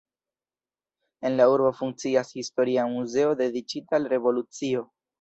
En 1.21 1.37
la 1.37 1.47
urbo 1.57 1.69
funkcias 1.83 2.33
historia 2.41 2.89
muzeo 2.97 3.39
dediĉita 3.45 4.01
al 4.03 4.13
revolucio. 4.17 4.89